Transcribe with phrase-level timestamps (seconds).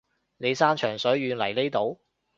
[0.37, 2.01] 你山長水遠嚟呢度